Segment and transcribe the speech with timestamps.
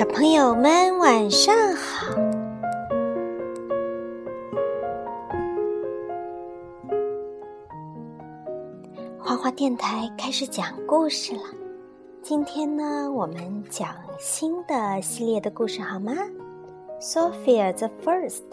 [0.00, 2.16] 小朋友们晚上好！
[9.18, 11.42] 花花电台开始讲故事了。
[12.22, 16.14] 今天呢，我们讲新的系列的故事，好吗
[16.98, 18.44] ？Sophia the First，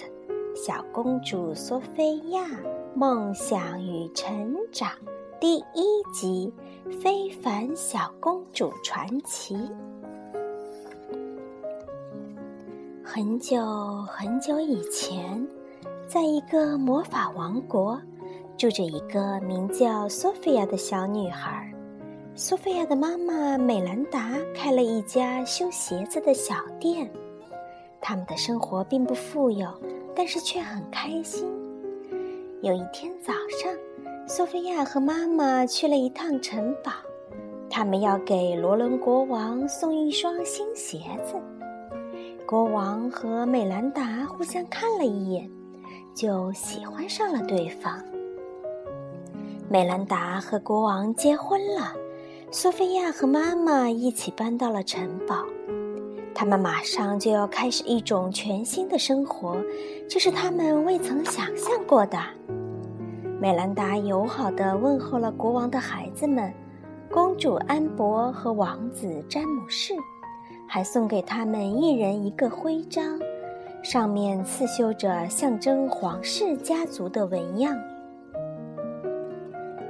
[0.53, 2.41] 小公主索菲亚
[2.93, 4.91] 梦想与成长
[5.39, 6.53] 第一集
[7.01, 9.55] 《非凡小公主传奇》。
[13.17, 13.65] 很久
[14.07, 15.43] 很久以前，
[16.07, 17.99] 在一个魔法王国，
[18.55, 21.67] 住着一个名叫索菲亚的小女孩。
[22.35, 27.11] 索菲亚的妈妈美兰达开了一家修鞋子的小店。
[27.99, 29.67] 他们的生活并不富有，
[30.15, 31.49] 但是却很开心。
[32.61, 33.73] 有一天早上，
[34.27, 36.91] 索菲亚和妈妈去了一趟城堡，
[37.67, 41.33] 他们要给罗伦国王送一双新鞋子。
[42.47, 45.51] 国王和美兰达互相看了一眼，
[46.13, 48.01] 就喜欢上了对方。
[49.67, 51.91] 美兰达和国王结婚了，
[52.49, 55.43] 苏菲亚和妈妈一起搬到了城堡。
[56.33, 59.57] 他们马上就要开始一种全新的生活，
[60.07, 62.17] 这是他们未曾想象过的。
[63.41, 66.53] 美兰达友好地问候了国王的孩子们，
[67.11, 69.93] 公主安博和王子詹姆士。
[70.67, 73.19] 还送给他们一人一个徽章，
[73.81, 77.75] 上面刺绣着象征皇室家族的纹样。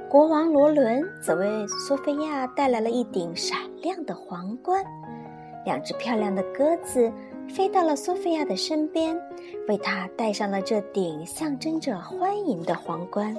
[0.08, 4.82] 国王罗伦则为索菲亚带来了一顶闪亮的皇冠，
[5.66, 7.12] 两只漂亮的鸽子
[7.48, 9.20] 飞到了索菲亚的身边，
[9.66, 13.36] 为她戴上了这顶象征着欢迎的皇冠。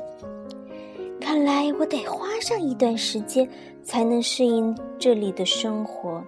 [1.19, 3.47] 看来我得花上一段时间
[3.83, 6.21] 才能适应这里的生活。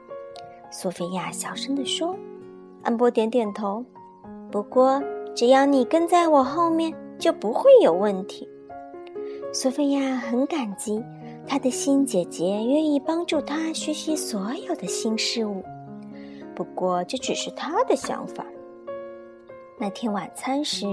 [0.71, 2.15] 索菲亚小声地说
[2.81, 3.85] ：“安波点点头。
[4.49, 5.03] 不过，
[5.35, 8.47] 只要你跟在我后面，就不会有问题。”
[9.53, 11.03] 索菲亚很感激
[11.45, 15.61] 她的新姐姐愿意帮助她学习所有的新事物。
[16.55, 18.45] 不过，这只是她的想法。
[19.77, 20.85] 那天晚餐时，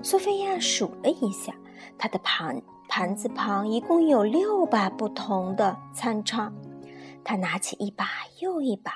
[0.00, 1.52] 索菲亚数了一下，
[1.98, 6.52] 她的盘盘子旁一共有六把不同的餐叉。
[7.24, 8.06] 她拿起一把
[8.40, 8.92] 又一把。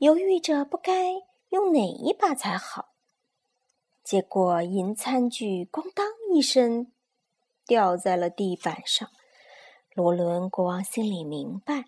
[0.00, 1.12] 犹豫着不该
[1.50, 2.94] 用哪一把才好，
[4.02, 6.90] 结果银餐具“咣当”一声
[7.66, 9.10] 掉在了地板上。
[9.92, 11.84] 罗伦国王心里明白，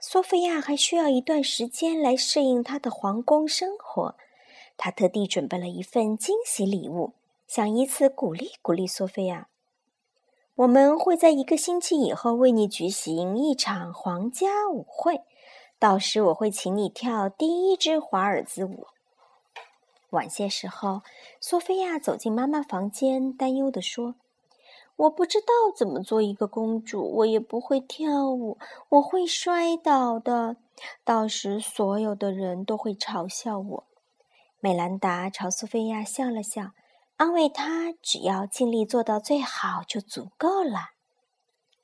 [0.00, 4.16] 索菲亚还需要一段时间来适应她的皇宫生活。
[4.76, 7.12] 他特地准备了一份惊喜礼物，
[7.46, 9.46] 想以此鼓励鼓励索菲亚。
[10.56, 15.22] 我们会在一个星期以后为你举行一场皇家舞会。
[15.82, 18.86] 到时我会请你跳第一支华尔兹舞。
[20.10, 21.02] 晚些时候，
[21.40, 24.14] 索菲亚走进妈妈房间，担忧地说
[24.94, 28.58] ：“我不知道怎么做一个公主，我也不会跳舞，
[28.90, 30.54] 我会摔倒的。
[31.02, 33.84] 到时所有的人都会嘲笑我。”
[34.62, 36.70] 美兰达朝苏菲亚笑了笑，
[37.16, 40.90] 安慰她：“只要尽力做到最好就足够了。”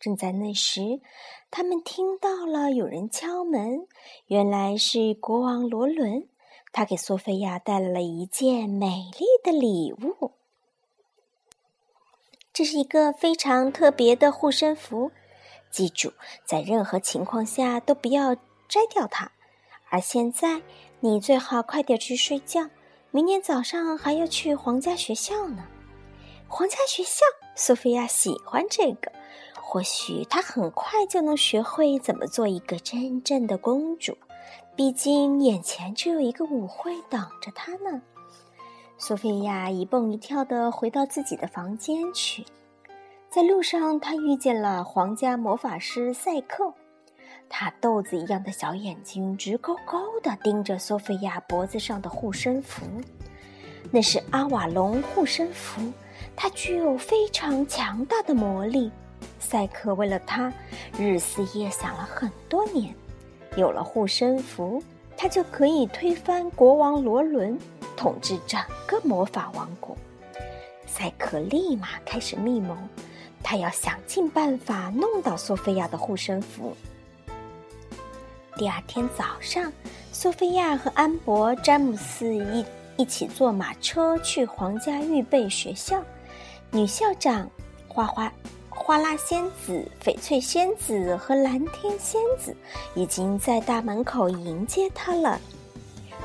[0.01, 1.01] 正在那时，
[1.51, 3.87] 他们听到了有人敲门。
[4.27, 6.29] 原来是国王罗伦，
[6.73, 10.33] 他给索菲亚带来了一件美丽的礼物。
[12.53, 15.11] 这是一个非常特别的护身符，
[15.71, 16.13] 记住，
[16.45, 18.35] 在任何情况下都不要
[18.69, 19.33] 摘掉它。
[19.91, 20.63] 而现在，
[21.01, 22.69] 你最好快点去睡觉，
[23.11, 25.67] 明天早上还要去皇家学校呢。
[26.47, 27.21] 皇家学校，
[27.55, 29.13] 索菲亚喜欢这个。
[29.71, 34.17] 或许她很快就能学会怎么做一个真正的公主，
[34.75, 38.01] 毕竟眼前就有一个舞会等着她呢。
[38.97, 42.47] 索菲亚一蹦一跳地回到自己的房间去，
[43.29, 46.73] 在路上，她遇见了皇家魔法师赛克，
[47.51, 52.87] 他豆子一样的小眼睛直勾勾地盯着索菲亚脖子上的护身符，
[53.91, 55.93] 那是阿瓦隆护身符，
[56.35, 58.91] 它具有非常强大的魔力。
[59.39, 60.53] 赛克为了他，
[60.99, 62.95] 日思夜想了很多年。
[63.57, 64.83] 有了护身符，
[65.17, 67.59] 他就可以推翻国王罗伦，
[67.97, 69.97] 统治整个魔法王国。
[70.87, 72.77] 赛克立马开始密谋，
[73.43, 76.77] 他要想尽办法弄到索菲亚的护身符。
[78.57, 79.73] 第二天早上，
[80.13, 82.65] 索菲亚和安博、詹姆斯一
[82.97, 86.03] 一起坐马车去皇家预备学校，
[86.71, 87.49] 女校长
[87.87, 88.33] 花花。
[88.79, 92.57] 花拉仙子、翡翠仙子和蓝天仙子
[92.95, 95.39] 已经在大门口迎接他了。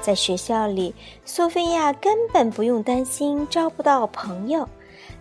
[0.01, 0.95] 在学校里，
[1.25, 4.67] 苏菲亚根本不用担心招不到朋友，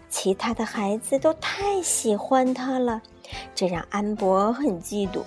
[0.08, 3.02] 其他的孩子都太喜欢她了，
[3.55, 5.23] 这让安博很嫉妒。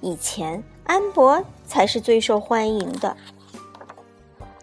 [0.00, 3.16] 以前，安博才是最受欢迎的。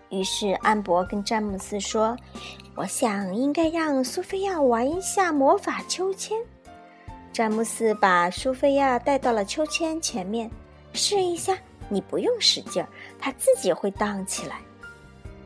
[0.09, 2.17] 于是，安博跟詹姆斯说
[2.75, 6.37] ：“我想应该让苏菲亚玩一下魔法秋千。”
[7.39, 10.51] 詹姆斯把苏菲亚带到了秋千前面，
[10.91, 11.57] 试一下。
[11.87, 14.57] 你不用使劲儿，它自己会荡起来，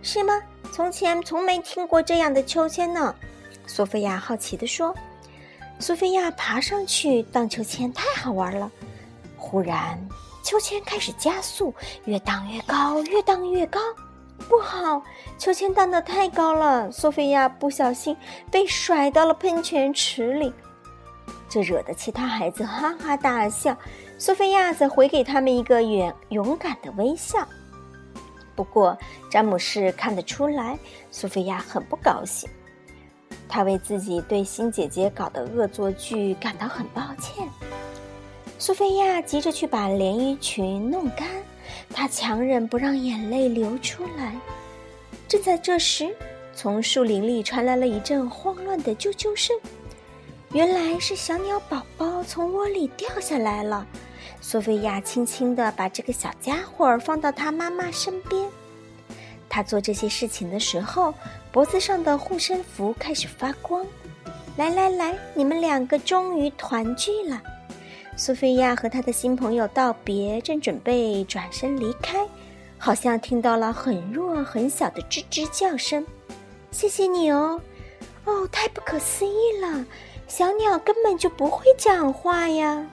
[0.02, 0.34] 是吗？
[0.72, 3.14] 从前从没听过这样的秋千呢。
[3.68, 4.92] 苏菲亚好奇地说
[5.78, 8.72] ：“苏菲亚爬上去荡秋千，太好玩了。”
[9.38, 9.96] 忽然，
[10.42, 11.72] 秋千开始加速，
[12.06, 13.80] 越荡越高，越荡越高。
[14.50, 15.00] 不好，
[15.38, 18.18] 秋千荡得太高了，苏菲亚不小心
[18.50, 20.52] 被甩到了喷泉池里，
[21.54, 23.78] 这惹得其他孩子哈哈大笑。
[24.18, 27.48] 苏菲亚则回给他们一个勇勇敢的微笑。
[28.56, 28.98] 不过，
[29.30, 30.76] 詹姆士看得出来，
[31.12, 32.50] 苏菲亚很不高兴。
[33.48, 37.48] 他为自己对新姐姐搞的恶作剧感到很抱歉。
[38.58, 41.28] 苏菲亚急着去把连衣裙弄干，
[41.94, 44.34] 她强忍不让眼泪流出来。
[45.28, 46.16] 正在这时，
[46.56, 49.56] 从树林里传来了一阵慌乱的啾啾声，
[50.54, 53.88] 原来是小鸟宝宝从窝里掉下来了。
[54.40, 58.48] 索菲亚轻轻地把这个小家伙放到他妈妈身边。
[59.50, 61.12] 他做这些事情的时候，
[61.52, 63.84] 脖子上的护身符开始发光。
[64.56, 67.42] 来来来，你们两个终于团聚了。
[68.16, 72.28] 苏菲亚和她的新朋友道别，正准备转身离开，
[72.78, 76.06] 好像听到了很弱很小的吱吱叫声。
[76.70, 77.60] 谢谢你哦，
[78.26, 79.84] 哦，太不可思议了！
[80.28, 82.86] 小鸟根本就不会讲话呀。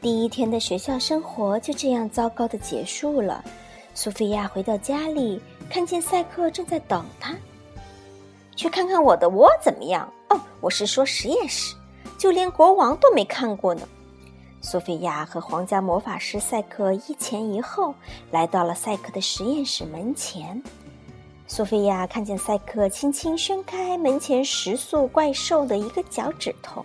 [0.00, 3.44] 第一天的学校生活就这样糟糕的结束了。
[3.94, 5.40] 苏菲亚回到家里，
[5.70, 7.34] 看见赛克正在等她。
[8.54, 10.12] 去看看我的窝怎么样？
[10.28, 11.74] 哦，我是说实验室，
[12.18, 13.88] 就连国王都没看过呢。
[14.60, 17.94] 苏菲亚和皇家魔法师赛克一前一后
[18.30, 20.62] 来到了赛克的实验室门前。
[21.48, 26.84] 苏菲亚看见赛克轻轻伸开门前食宿怪兽的一个脚趾头，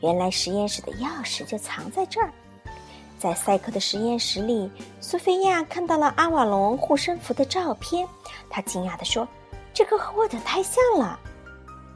[0.00, 2.32] 原来实验室的钥匙就藏在这儿。
[3.18, 4.70] 在赛克的实验室里，
[5.00, 8.08] 苏菲亚看到了阿瓦隆护身符的照片。
[8.48, 9.28] 她惊讶地说
[9.74, 11.20] ：“这个和我的太像了。”“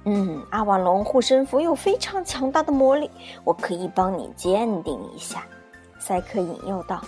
[0.04, 3.10] 嗯，阿瓦隆护身符有非常强大的魔力，
[3.42, 5.46] 我可以帮你鉴定一下。”
[5.98, 7.02] 赛克引诱道。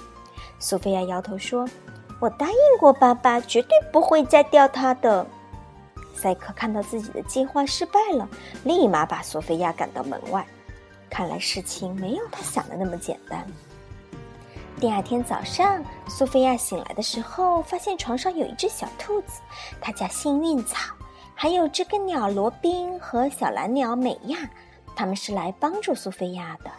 [0.58, 1.68] 苏菲亚摇头说
[2.20, 5.26] ：“我答应过爸爸，绝对不会再钓他的。”
[6.14, 8.28] 赛克看到自己的计划失败了，
[8.64, 10.44] 立马把苏菲亚赶到门外。
[11.10, 13.46] 看来事情没有他想的那么简单。
[14.80, 19.40] 第二天早上，苏菲亚醒来的时候，发现床上有一只小兔子，
[19.80, 20.92] 它叫幸运草；
[21.34, 24.38] 还有知更鸟罗宾和小蓝鸟美亚，
[24.94, 26.70] 他们是来帮助苏菲亚的。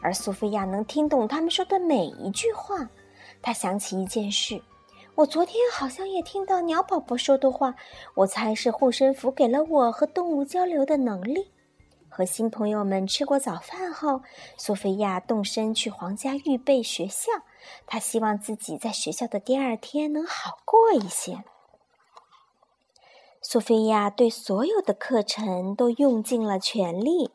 [0.00, 2.76] 而苏菲亚能听懂他们说的每一句话。
[3.42, 4.60] 她想起一件事：
[5.20, 7.74] 我昨天好像也听到鸟宝宝说的话，
[8.14, 11.50] 我猜是护身符给了我和动物交流的能力。
[12.08, 14.22] 和新朋友们吃过早饭后，
[14.56, 17.30] 苏菲亚动身去皇家预备学校。
[17.86, 21.44] 她希望自己在学校的第二天能好过一些。
[23.42, 27.30] 苏菲亚对所有的课程都用尽了全力，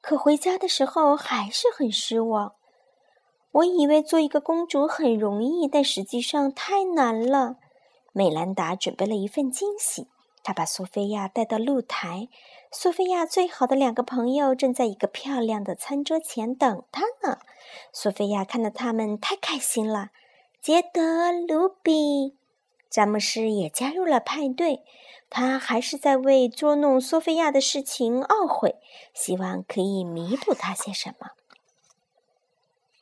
[0.00, 2.54] 可回家的时候还是很失望。
[3.52, 7.56] 我以为做一个公主很容易，但实际上太难了。
[8.12, 10.08] 美兰达准备了一份惊喜。
[10.42, 12.28] 他把苏菲亚带到露台，
[12.72, 17.38] 苏菲亚最好的两个朋友正在一个漂亮的餐桌前等她呢。
[17.92, 20.10] 苏菲亚看到他们太开心了。
[20.62, 22.36] 杰德、卢比、
[22.88, 24.82] 詹姆斯也加入了派对。
[25.28, 28.76] 他还是在为捉弄苏菲亚的事情懊悔，
[29.14, 31.30] 希望可以弥补他些什么。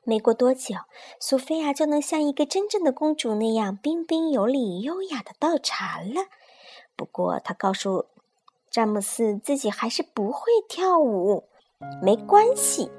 [0.09, 0.75] 没过多久，
[1.21, 6.23] 苏菲亚就能像一个真正的公主那样彬彬有礼、优雅的倒茶了。
[6.97, 8.07] 不过，她告诉
[8.71, 11.45] 詹姆斯自己还是不会跳舞。
[12.03, 12.91] 没关系，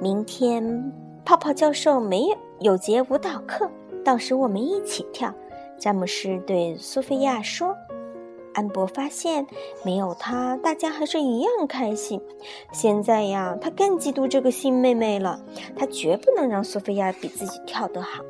[0.00, 0.92] 明天
[1.24, 3.68] 泡泡教授没有有节舞蹈课，
[4.04, 5.34] 到时我们一起跳。
[5.80, 7.76] 詹姆斯对苏菲亚说
[8.54, 9.46] ：“安博发现
[9.84, 12.20] 没有他，大家还是一样开心。
[12.72, 15.42] 现在呀，他更嫉妒这个新妹妹了。
[15.76, 18.22] 他绝不能让苏菲亚比自己跳得好。”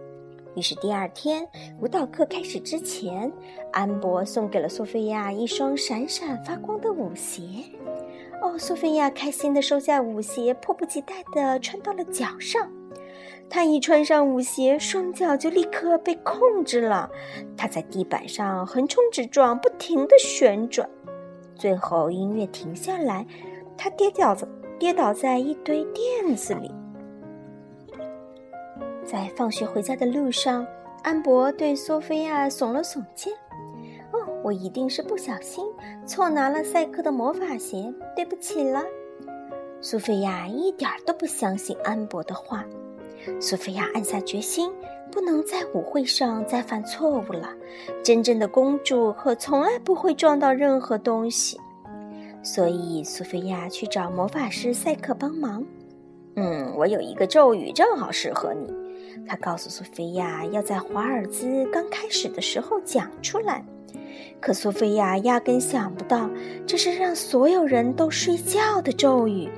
[0.54, 1.48] 于是第二天
[1.80, 3.32] 舞蹈课开始之前，
[3.72, 7.42] 安博送给了苏菲亚一双闪闪发光的舞鞋。
[8.42, 12.70] 哦，苏菲亚开心地收下舞鞋，迫不及待地穿到了脚上。
[13.54, 17.10] 他一穿上舞鞋，双脚就立刻被控制了。
[17.54, 20.88] 他在地板上横冲直撞，不停地旋转。
[21.54, 23.26] 最后，音乐停下来，
[23.76, 26.74] 他跌倒在跌倒在一堆垫子里。
[29.04, 30.66] 在放学回家的路上，
[31.02, 33.30] 安博对索菲亚耸了耸肩。
[34.12, 35.62] “哦，我一定是不小心
[36.06, 38.82] 错拿了赛克的魔法鞋，对不起了。”
[39.82, 42.64] 苏菲亚一点都不相信安博的话。
[43.40, 44.70] 苏菲亚暗下决心，
[45.10, 47.50] 不能在舞会上再犯错误了。
[48.02, 51.60] 真正的公主可从来不会撞到任何东西。
[52.42, 55.64] 所以，苏菲亚去找魔法师赛克帮忙。
[56.34, 58.72] 嗯，我有一个咒语，正好适合你。
[59.26, 63.64] 他告诉苏菲亚，要在华尔兹刚开始的时候讲出来。
[64.40, 66.28] 可苏菲亚压根想不到，
[66.66, 69.48] 这是让所有人都睡觉的咒语。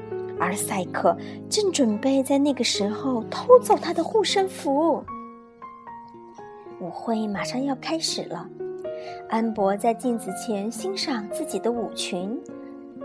[0.44, 1.16] 而赛克
[1.48, 5.02] 正准备在那个时候偷走他的护身符。
[6.80, 8.46] 舞会马上要开始了，
[9.30, 12.38] 安博在镜子前欣赏自己的舞裙。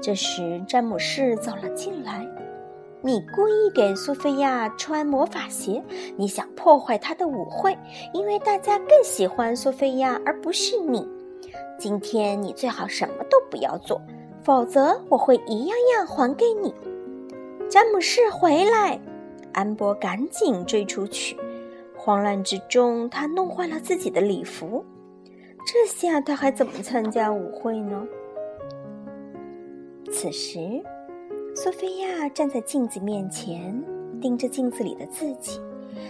[0.01, 2.27] 这时，詹姆士走了进来。
[3.01, 5.81] “你故意给苏菲亚穿魔法鞋，
[6.17, 7.77] 你想破坏她的舞会，
[8.13, 11.07] 因为大家更喜欢苏菲亚而不是你。
[11.77, 14.01] 今天你最好什么都不要做，
[14.43, 16.73] 否则我会一样样还给你。”
[17.69, 18.99] 詹姆士回来，
[19.53, 21.37] 安博赶紧追出去。
[21.95, 24.83] 慌乱之中，他弄坏了自己的礼服。
[25.67, 28.07] 这下他还怎么参加舞会呢？
[30.11, 30.57] 此时，
[31.55, 33.83] 苏菲亚站在镜子面前，
[34.19, 35.61] 盯着镜子里的自己。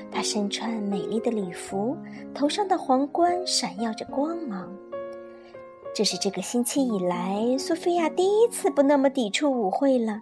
[0.10, 1.98] 她身穿美丽的礼服，
[2.34, 4.74] 头上的皇冠闪耀着光芒。
[5.94, 10.22] 这是这个星期以来，苏菲亚第一次不那么抵触舞会了。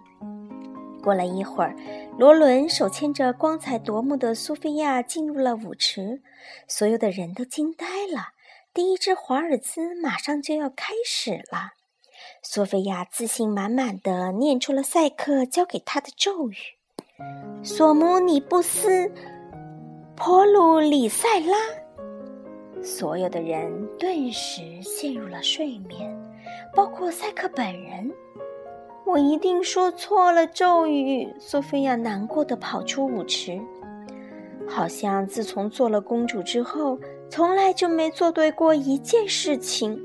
[1.08, 1.74] 过了一会儿，
[2.18, 6.20] 罗伦手牵着光彩夺目的苏菲亚进入了舞池，
[6.66, 8.34] 所有的人都惊呆了。
[8.74, 11.72] 第一支华尔兹马上就要开始了。
[12.42, 16.56] 苏菲亚自信满满的念出了赛克教给她的咒语
[17.64, 19.10] ：“索姆尼布斯，
[20.14, 21.56] 普鲁里塞拉。”
[22.84, 26.14] 所有的人顿时陷入了睡眠，
[26.74, 28.12] 包括赛克本人。
[29.08, 31.34] 我一定说错了咒语。
[31.40, 33.58] 苏菲亚难过的跑出舞池，
[34.68, 36.98] 好像自从做了公主之后，
[37.30, 39.98] 从来就没做对过一件事情。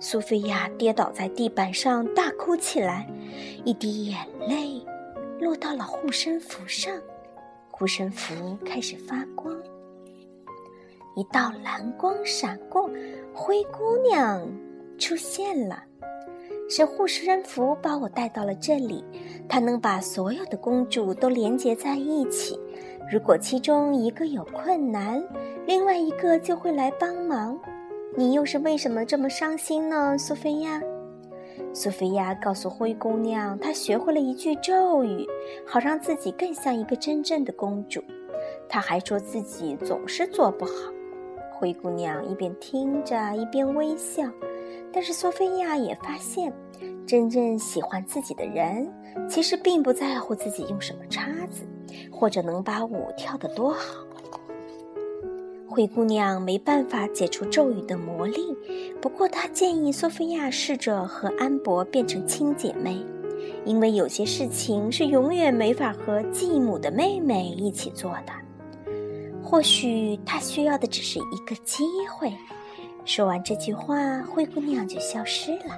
[0.00, 3.06] 苏菲亚跌倒在地板上，大哭起来，
[3.66, 4.82] 一滴眼泪
[5.38, 6.90] 落到了护身符上，
[7.70, 9.54] 护身符开始发光，
[11.16, 12.88] 一道蓝光闪过，
[13.34, 14.40] 灰姑娘
[14.96, 15.84] 出现了。
[16.68, 19.04] 是护身符把我带到了这里，
[19.48, 22.58] 它能把所有的公主都连接在一起。
[23.10, 25.22] 如果其中一个有困难，
[25.66, 27.58] 另外一个就会来帮忙。
[28.14, 30.82] 你又是为什么这么伤心呢，苏菲亚？
[31.72, 35.26] 苏菲亚告诉灰姑娘，她学会了一句咒语，
[35.66, 38.02] 好让自己更像一个真正的公主。
[38.68, 40.72] 她还说自己总是做不好。
[41.52, 44.22] 灰姑娘一边听着，一边微笑。
[44.92, 46.52] 但是索菲亚也发现，
[47.06, 48.92] 真正喜欢自己的人，
[49.28, 51.66] 其实并不在乎自己用什么叉子，
[52.10, 54.04] 或者能把舞跳得多好。
[55.70, 58.56] 灰姑娘没办法解除咒语的魔力，
[59.00, 62.96] 不过她建议索菲亚试着和安博变成亲姐妹，
[63.64, 68.32] 因为有些事情是永远没法和继母的妹妹一起做的。
[69.42, 72.32] 或许她需要的只是一个机会。
[73.08, 75.74] 说完这句话，灰姑娘就消失了。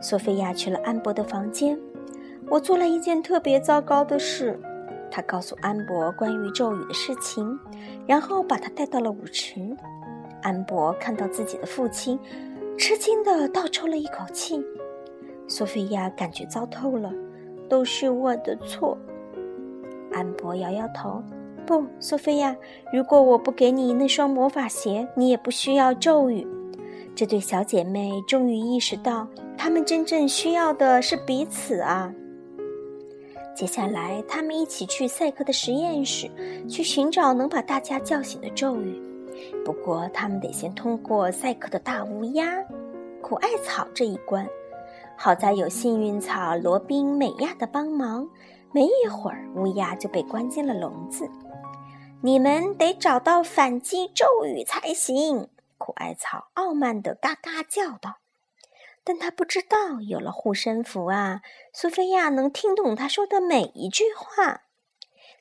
[0.00, 1.78] 索菲亚去了安博的房间。
[2.50, 4.58] 我做了一件特别糟糕的事。
[5.08, 7.56] 她告诉安博关于咒语的事情，
[8.08, 9.60] 然后把他带到了舞池。
[10.42, 12.18] 安博看到自己的父亲，
[12.76, 14.60] 吃惊地倒抽了一口气。
[15.46, 17.12] 索菲亚感觉糟透了，
[17.68, 18.98] 都是我的错。
[20.12, 21.22] 安博摇摇头。
[21.66, 22.56] 不，苏菲亚，
[22.92, 26.46] 如果我不给你那双魔法鞋，你也不需要咒语。
[27.14, 29.26] 这对小姐妹终于意识到，
[29.56, 32.12] 她们真正需要的是彼此啊。
[33.54, 36.30] 接下来，他们一起去赛克的实验室，
[36.68, 39.00] 去寻找能把大家叫醒的咒语。
[39.64, 42.46] 不过，他们得先通过赛克的大乌鸦
[43.20, 44.46] 苦艾草这一关。
[45.16, 48.26] 好在有幸运草罗宾美亚的帮忙，
[48.72, 51.28] 没一会儿，乌鸦就被关进了笼子。
[52.24, 55.48] 你们得找到反击咒语才行。
[55.76, 58.18] 苦艾草傲慢地嘎嘎叫道。
[59.02, 64.62] 但他不知道，有了护身符啊，苏菲亚能听懂他说的每一句话。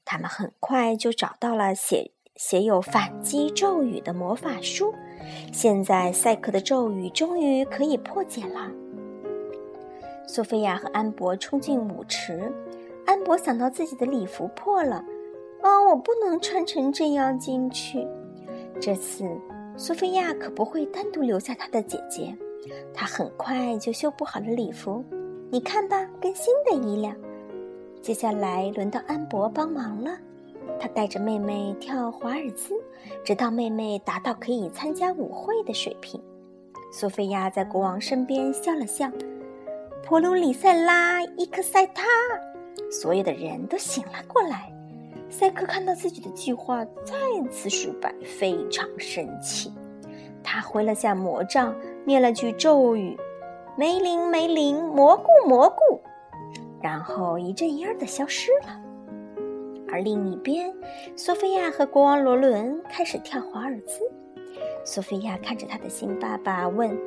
[0.04, 4.96] 他们很快就找到了写写有反击咒语的魔法书。
[5.54, 8.72] 现在赛克的咒语终于可以破解了。
[10.28, 12.52] 苏菲亚和安博冲进舞池，
[13.06, 15.06] 安博想到自己的礼服破了，
[15.64, 18.08] 哦，我不能穿成这样进去。
[18.80, 19.24] 这次
[19.78, 22.36] 苏菲亚可不会单独留下她的姐姐，
[22.94, 25.04] 她很快就修补好了礼服。
[25.50, 27.16] 你看吧，跟新的一样。
[28.02, 30.18] 接下来轮到安博帮忙了，
[30.80, 32.74] 他带着妹妹跳华尔兹，
[33.24, 36.20] 直到妹妹达到可以参加舞会的水平。
[36.92, 39.12] 苏菲亚在国王身边笑了笑。
[40.04, 42.04] 普鲁里塞拉伊克塞塔，
[42.90, 44.74] 所有的人都醒了过来。
[45.32, 47.16] 赛克看到自己的计划再
[47.50, 49.72] 次失败，非常生气。
[50.44, 51.74] 他挥了下魔杖，
[52.06, 53.18] 念了句咒语
[53.78, 56.02] ：“梅林梅林，蘑菇蘑菇。”
[56.82, 58.80] 然后一阵烟儿的消失了。
[59.88, 60.74] 而另一边，
[61.16, 64.00] 索菲亚和国王罗伦开始跳华尔兹。
[64.84, 66.98] 索菲亚看着他的新爸爸问：“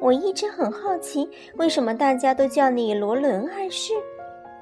[0.00, 3.92] 我一直很好奇，为什么大家都叫你罗伦二世？”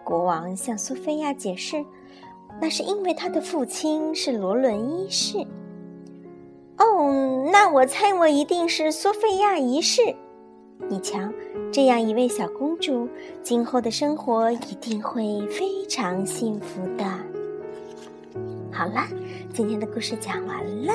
[0.02, 1.84] 国王向苏菲亚解释
[2.60, 5.38] ：“那是因为他的父亲是罗伦一世。”
[6.78, 10.02] 哦，那我猜我一定是苏菲亚一世。
[10.88, 11.18] 你瞧，
[11.72, 13.08] 这样一位小公主，
[13.42, 17.04] 今后的生活一定会非常幸福的。
[18.72, 19.06] 好了，
[19.52, 20.92] 今天的故事讲完了。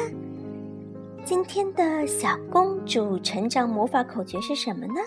[1.24, 5.00] 今天的小公主成长魔法口诀是什么呢？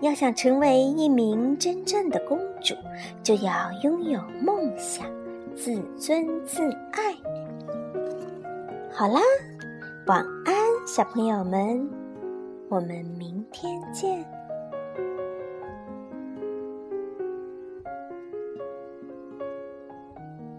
[0.00, 2.74] 要想成为一名真正的公主，
[3.22, 5.06] 就要拥有梦想，
[5.60, 6.62] 自尊自
[6.92, 7.12] 爱。
[8.92, 9.20] 好啦，
[10.06, 10.54] 晚安，
[10.86, 11.90] 小朋友们。
[12.68, 14.24] 我们明天见。